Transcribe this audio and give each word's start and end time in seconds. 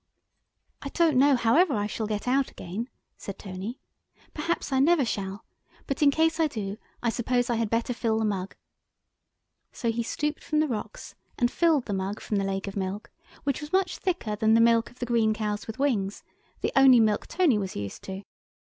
"I 0.81 0.89
don't 0.89 1.15
know 1.15 1.35
however 1.35 1.75
I 1.75 1.85
shall 1.85 2.07
get 2.07 2.27
out 2.27 2.49
again," 2.49 2.89
said 3.17 3.37
Tony; 3.37 3.77
"perhaps 4.33 4.71
I 4.71 4.79
never 4.79 5.05
shall, 5.05 5.45
but 5.85 6.01
in 6.01 6.09
case 6.09 6.39
I 6.39 6.47
do, 6.47 6.79
I 7.03 7.11
suppose 7.11 7.51
I 7.51 7.57
had 7.57 7.69
better 7.69 7.93
fill 7.93 8.17
the 8.17 8.25
mug"; 8.25 8.55
so 9.71 9.91
he 9.91 10.01
stooped 10.01 10.43
from 10.43 10.59
the 10.59 10.67
rocks 10.67 11.13
and 11.37 11.51
filled 11.51 11.85
the 11.85 11.93
mug 11.93 12.19
from 12.19 12.37
the 12.37 12.43
lake 12.43 12.67
of 12.67 12.75
milk, 12.75 13.11
which 13.43 13.61
was 13.61 13.71
much 13.71 13.99
thicker 13.99 14.35
than 14.35 14.55
the 14.55 14.59
milk 14.59 14.89
of 14.89 14.97
the 14.97 15.05
green 15.05 15.35
cows 15.35 15.67
with 15.67 15.77
wings, 15.77 16.23
the 16.61 16.73
only 16.75 16.99
milk 16.99 17.27
Tony 17.27 17.59
was 17.59 17.75
used 17.75 18.01
to. 18.05 18.23